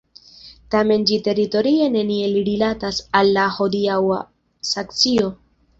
[0.75, 4.23] Tamen ĝi teritorie neniel rilatas al la hodiaŭa
[4.75, 5.35] Saksio.